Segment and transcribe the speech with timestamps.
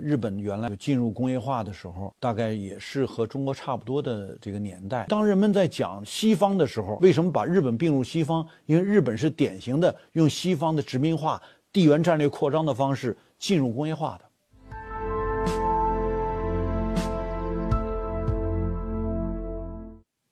[0.00, 5.06] 日本原来进入工业化的时候，大概也是和中国差不多的这个年代。
[5.08, 8.46] 当人们在讲西方的时候，为什么把日本并入西方？
[8.66, 11.40] 因为日本是典型的用西方的殖民化、
[11.72, 14.24] 地缘战略扩张的方式进入工业化的。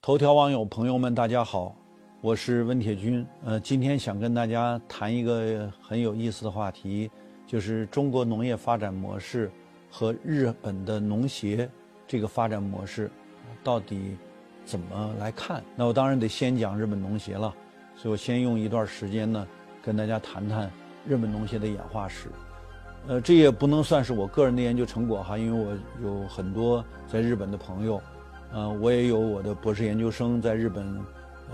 [0.00, 1.76] 头条网友朋友们，大家好，
[2.22, 3.26] 我是温铁军。
[3.44, 7.10] 呃，今天想跟大家谈一个很有意思的话题。
[7.46, 9.50] 就是中国农业发展模式
[9.90, 11.68] 和日本的农协
[12.06, 13.10] 这个发展模式
[13.64, 14.16] 到底
[14.64, 15.62] 怎么来看？
[15.74, 17.52] 那我当然得先讲日本农协了，
[17.96, 19.46] 所以我先用一段时间呢
[19.82, 20.70] 跟大家谈谈
[21.06, 22.28] 日本农协的演化史。
[23.06, 28.00] 呃，这也不能算是我个人的研究成果哈，因为我有很多在日本的朋友，
[28.52, 31.00] 呃，我也有我的博士研究生在日本，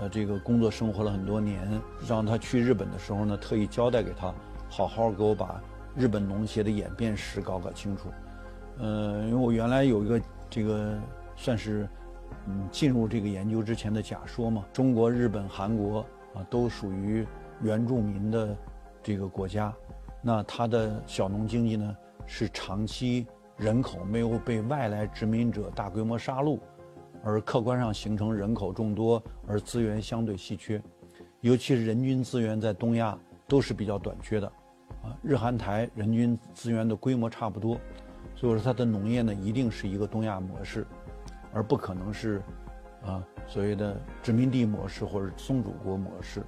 [0.01, 4.33] 呃，这个工作生活了很多年，让他去日本的时候呢，特意交代给他，
[4.69, 5.61] 好好给我把。
[5.97, 8.09] 日本农协的演变史搞搞清楚，
[8.79, 10.97] 呃，因为我原来有一个这个
[11.35, 11.87] 算是
[12.47, 15.99] 嗯进入这个研究之前的假说嘛，中国、日本、韩国
[16.33, 17.25] 啊都属于
[17.61, 18.55] 原住民的
[19.01, 19.73] 这个国家，
[20.21, 23.25] 那它的小农经济呢是长期
[23.57, 26.59] 人口没有被外来殖民者大规模杀戮，
[27.23, 30.81] 而客观上形成人口众多而资源相对稀缺，
[31.39, 34.47] 尤其是人均资源在东亚都是比较短缺的。
[35.01, 37.79] 啊日韩台人均资源的规模差不多，
[38.35, 40.85] 所以说它的农业呢一定是一个东亚模式，
[41.53, 42.41] 而不可能是
[43.05, 46.43] 啊所谓的殖民地模式或者宗主国模式。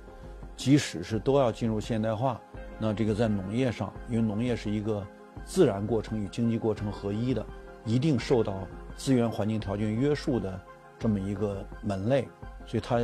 [0.55, 2.41] 即使是都要进入现代化，
[2.79, 5.05] 那这个在农业上，因为农业是一个
[5.45, 7.45] 自然过程与经济过程合一的，
[7.85, 10.59] 一定受到资源环境条件约束的
[10.97, 12.27] 这么一个门类，
[12.65, 12.99] 所以它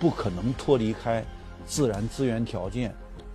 [0.00, 1.22] 不可能脱离开
[1.66, 2.90] 自然资源条件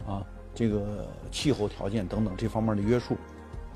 [0.08, 0.26] 啊。
[0.56, 3.16] 这个气候条件等等这方面的约束，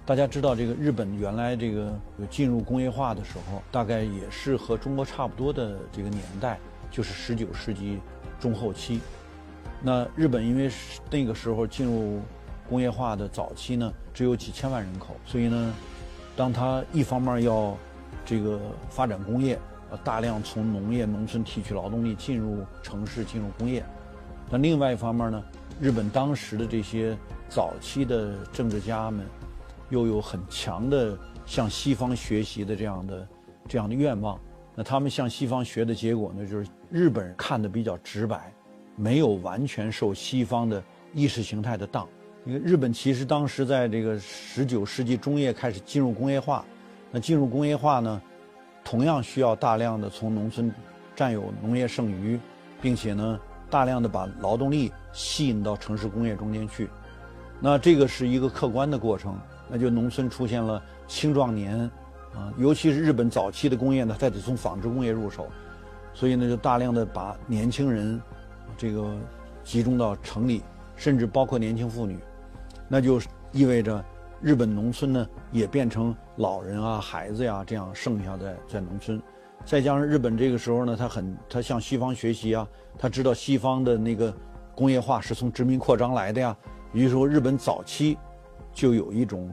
[0.06, 1.92] 大家知道，这个日本原来这个
[2.30, 6.59] 进入工业化的时候，大概也是和中国差不多的这个年代，
[6.92, 8.00] 就是十九世纪
[8.39, 9.02] 中后期。
[9.82, 10.70] 那日本因为
[11.10, 12.21] 那个时候进入
[12.70, 15.73] 工业化的早期呢，只有几千万人口，所以呢，
[16.36, 17.76] 当他一方面要
[18.23, 18.60] 这个
[18.92, 23.83] 发展工业，呃，大量从农业农村提取劳动力进入城市进入工业，
[24.52, 25.43] 那另外一方面呢？
[25.82, 27.17] 日本当时的这些
[27.49, 29.26] 早期的政治家们，
[29.90, 33.28] 又有很强的向西方学习的这样的
[33.68, 34.40] 这样的愿望。
[34.76, 38.54] 那他们向西方学的结果呢，就是日本人看的比较直白，
[38.96, 42.08] 没有完全受西方的意识形态的当。
[42.46, 46.66] 因为日本其实当时在这个十九世纪中叶开始进入工业化，
[47.12, 48.22] 那进入工业化呢，
[48.84, 50.72] 同样需要大量的从农村
[51.16, 52.40] 占有农业剩余，
[52.82, 53.40] 并且呢。
[53.67, 56.88] 大量的把劳动力吸引到城市工业中间去，
[57.60, 59.38] 那这个是一个客观的过程，
[59.70, 61.80] 那就农村出现了青壮年，
[62.33, 65.48] 啊，尤其是日本早期的工业呢，它得从纺织工业入手，
[66.14, 68.21] 所以呢，就大量的把年轻人，
[68.77, 69.15] 这个
[69.64, 70.61] 集中到城里，
[70.95, 72.20] 甚至包括年轻妇女，
[72.87, 73.20] 那就
[73.52, 74.04] 意味着
[74.42, 79.21] 日本农村呢也变成老人啊、孩子呀这样剩下在在农村。
[79.64, 82.67] 再加上日本这个时候呢，他很他向西方学习啊，
[82.99, 84.31] 他知道西方的那个
[84.75, 86.55] 工业化是从殖民扩张来的呀。
[86.93, 88.17] 也就是说，日本早期
[88.75, 89.52] 就有一种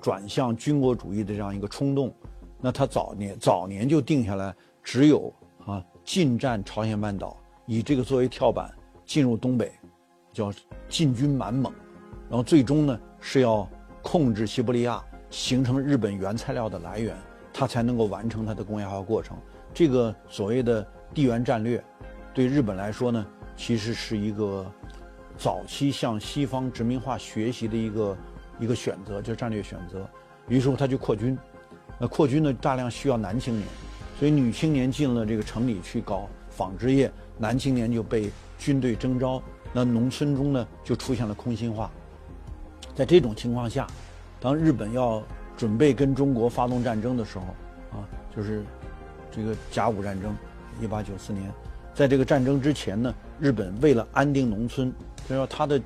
[0.00, 2.14] 转向军国主义的这样一个冲动。
[2.60, 5.34] 那他早年早年就定下来，只有
[5.66, 7.36] 啊进占朝鲜半岛，
[7.66, 8.72] 以这个作为跳板
[9.04, 9.72] 进入东北，
[10.32, 10.52] 叫
[10.88, 11.72] 进军满蒙，
[12.28, 13.68] 然后最终呢是要
[14.02, 17.16] 控制西伯利亚，形成日本原材料的来源。
[17.50, 19.36] 它才能够完成它的工业化过程。
[19.74, 21.82] 这个所谓的地缘战略，
[22.32, 24.64] 对日本来说呢，其实是一个
[25.36, 28.16] 早期向西方殖民化学习的一个
[28.58, 30.08] 一个选择，就战略选择。
[30.48, 31.36] 于是乎，他就扩军。
[31.98, 33.66] 那扩军呢，大量需要男青年，
[34.18, 39.42] 所以女青年进了这个城里去搞纺织业，男青年就被军队征召。
[39.72, 41.90] 那农村中呢，就出现了空心化。
[42.94, 43.86] 在这种情况下，
[44.40, 45.22] 当日本要
[45.56, 47.44] 准备跟中国发动战争的时候，
[47.98, 48.64] 啊，就是
[49.30, 50.34] 这个甲午战争，
[50.80, 51.52] 一八九四年，
[51.94, 54.92] 在这个战争之前呢，日本为了安定农村，
[55.28, 55.80] 就说他的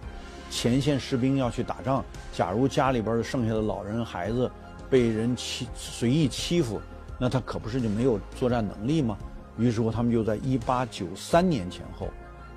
[0.53, 4.49] 前线士兵要去打仗，假如家里边的剩下的老人孩子
[4.91, 6.79] 被人欺随意欺负，
[7.19, 9.17] 那他可不是就没有作战能力吗？
[9.57, 12.09] 于是乎，他们就在一八九三年前后，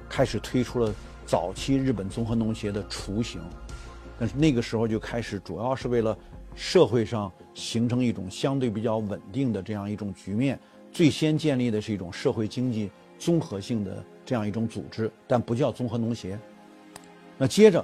[0.09, 0.93] 开始推出了
[1.25, 3.41] 早期日本综合农协的雏形，
[4.19, 6.15] 但是那个时候就开始主要是为了。
[6.57, 10.57] 社会上形成一种相对比较稳定的这样一种局面，
[10.89, 12.89] 最先建立的是一种社会经济
[13.19, 16.39] 综合性的这样一种组织，但不叫综合农协。
[17.37, 17.83] 那接着，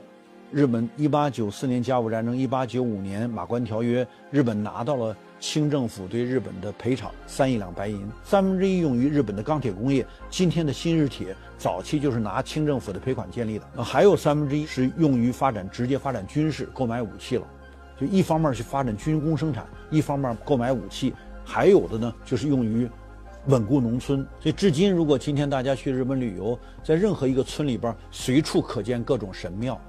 [0.50, 10.08] 日本一八九四年甲午战争，一八九五年马关条约，日本拿到了清政府对日本的赔偿三亿两白银，三分之一用于日本的钢铁工业。
[10.30, 17.46] 今天的新日铁早期就是拿清政府的赔款建立的，那，还有三分之一是用于发展直接发展军事购买武器了，
[18.00, 21.14] 就一方面去发展军工生产，一方面购买武器，
[21.44, 22.90] 还有的呢就是用于。
[23.48, 29.80] 稳固农村，所以至今，如果今天大家去日本旅游，在任何一个村里边，随处可见各种神庙，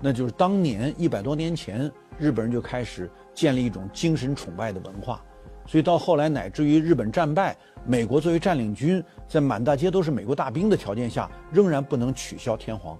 [0.00, 5.20] 那就是当年一百多年前，日本人就开始建立一种精神崇拜的文化。
[5.66, 12.96] 所以到后来，乃至于日本战败，美国作为占领军，在满大街都是美国大兵的条件下，仍然不能取消天皇。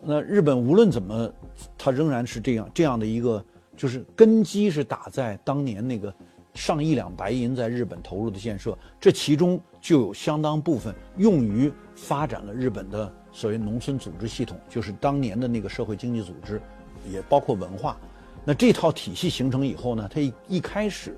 [0.00, 1.28] 那日本无论怎么，
[1.76, 3.44] 它仍然是这样这样的一个，
[3.76, 6.14] 就是根基是打在当年那个。
[6.58, 16.60] 上亿两白银在日本投入的建设，这其中就有相当部分用于发展了日本的所谓农村组织系统，就是当年的那个社会经济组织，
[17.08, 17.96] 也包括文化。
[18.44, 21.16] 那这套体系形成以后呢，它一一开始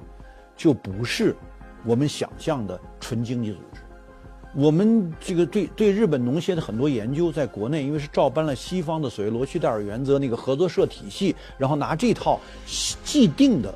[0.54, 1.34] 就不是
[1.86, 3.80] 我们想象的纯经济组织。
[4.54, 12.38] 我们这个对对日本农协的很多研究，在国内因为是照搬了西方的所谓罗须戴尔原则那个合作社体系，然后拿这套
[13.02, 13.74] 既定的。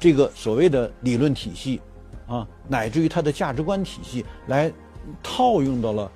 [0.00, 1.78] 这个所谓的理论体系，
[2.26, 4.72] 啊，乃至于它的价值观体系，来
[5.22, 6.10] 套用到了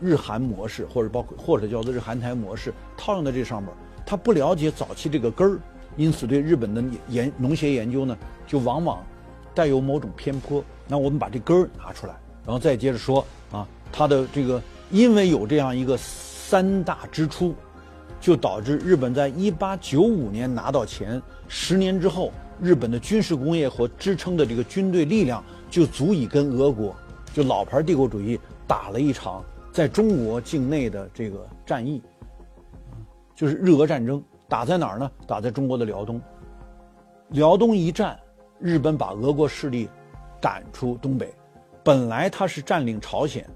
[0.00, 3.72] 日韩模式，或者包括或者叫做日韩台模式，套用在这上面。
[4.04, 5.60] 他不了解早期这个根儿，
[5.96, 8.98] 因此对日本的研农协研究呢，就往往
[9.54, 10.64] 带有某种偏颇。
[10.88, 12.14] 那我们把这根儿拿出来，
[12.44, 17.54] 然后再接着说啊，它的这个因为有这样一个三大支出，
[18.20, 22.32] 就导致日本在一八九五年拿到钱，十年之后。
[22.60, 26.94] 日本的军事工业和支撑的这个军队力量，就足以跟俄国，
[27.32, 32.02] 就老牌帝国主义打了一场在中国境内的这个战役，
[33.34, 34.22] 就是日俄战争。
[34.48, 35.10] 打在哪儿呢？
[35.26, 36.20] 打在中国的辽东。
[37.28, 38.18] 辽东一战，
[38.58, 39.88] 日本把俄国势力
[40.40, 41.32] 赶出东北。
[41.84, 43.46] 本来他是占领朝鲜，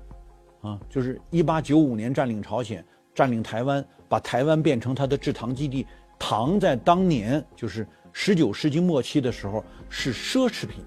[0.60, 2.84] 啊，就是一八九五年占领朝鲜，
[3.14, 5.86] 占领台湾，把台湾变成他的制糖基地。
[6.18, 7.84] 糖在当年就是。
[8.12, 10.84] 十九世纪末期的时候是奢侈品，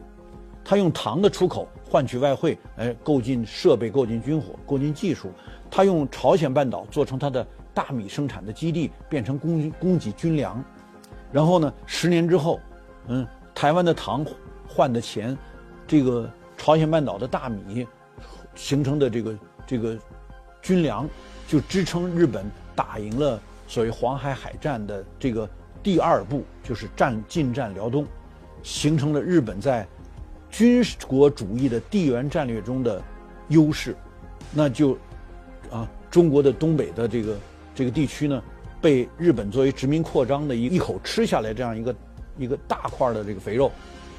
[0.64, 5.32] 他用糖的出口换取外汇，来购进设备、购进军火、购进技术。
[5.70, 10.64] 他用朝鲜半岛做成他的大米生产的基地，变成供供给军粮。
[11.32, 12.60] 然后呢，十年之后，
[13.08, 14.26] 嗯，台湾的糖
[14.68, 15.38] 换的钱，
[15.88, 17.86] 这个朝鲜半岛的大米
[18.54, 19.98] 形成的这个这个
[20.62, 21.10] 军粮，
[21.48, 22.46] 就支撑日本
[22.76, 25.50] 打赢了所谓黄海海战的这个。
[25.86, 28.08] 第二步就是战进占辽东，
[28.64, 29.88] 形成了日本在
[30.50, 33.00] 军国主义的地缘战略中的
[33.50, 33.96] 优势，
[34.52, 34.98] 那就
[35.72, 37.38] 啊，中国的东北的这个
[37.76, 38.42] 这个地区呢，
[38.82, 41.96] 被日本作为殖民扩张的一一口吃下来这样一个
[42.40, 43.72] 一个大块的这个肥肉，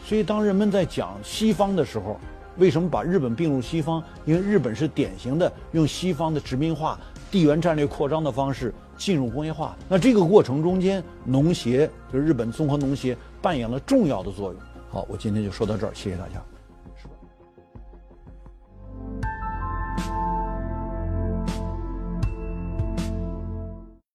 [0.05, 2.17] 所以当人们在讲西方的时候，
[2.59, 4.01] 为什么把日本并入西方？
[4.25, 6.97] 因为日本是典型的用西方的殖民化、
[7.31, 8.75] 地缘战略扩张的方式。
[8.99, 14.63] 进入工业化，那这个过程中间，农协就是日本综合农协扮演了重要的作用。
[14.89, 16.43] 好，我今天就说到这儿，谢谢大家。